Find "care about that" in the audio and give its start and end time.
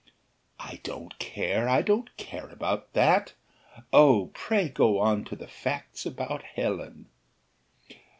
2.17-3.33